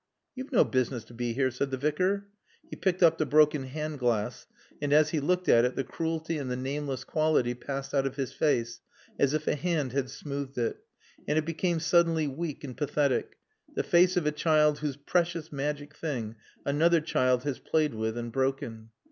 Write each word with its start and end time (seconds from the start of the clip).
"You've 0.33 0.51
no 0.51 0.63
business 0.63 1.03
to 1.03 1.13
be 1.13 1.33
here," 1.33 1.51
said 1.51 1.69
the 1.69 1.77
Vicar. 1.77 2.25
He 2.67 2.75
picked 2.75 3.03
up 3.03 3.19
the 3.19 3.25
broken 3.27 3.65
hand 3.65 3.99
glass, 3.99 4.47
and 4.81 4.91
as 4.91 5.11
he 5.11 5.19
looked 5.19 5.47
at 5.47 5.63
it 5.63 5.75
the 5.75 5.83
cruelty 5.83 6.39
and 6.39 6.49
the 6.49 6.55
nameless 6.55 7.03
quality 7.03 7.53
passed 7.53 7.93
out 7.93 8.07
of 8.07 8.15
his 8.15 8.33
face 8.33 8.79
as 9.19 9.35
if 9.35 9.45
a 9.47 9.53
hand 9.53 9.91
had 9.91 10.09
smoothed 10.09 10.57
it, 10.57 10.79
and 11.27 11.37
it 11.37 11.45
became 11.45 11.79
suddenly 11.79 12.27
weak 12.27 12.63
and 12.63 12.77
pathetic, 12.77 13.37
the 13.75 13.83
face 13.83 14.17
of 14.17 14.25
a 14.25 14.31
child 14.31 14.79
whose 14.79 14.97
precious 14.97 15.51
magic 15.51 15.93
thing 15.95 16.35
another 16.65 16.99
child 16.99 17.43
has 17.43 17.59
played 17.59 17.93
with 17.93 18.17
and 18.17 18.31
broken. 18.31 18.89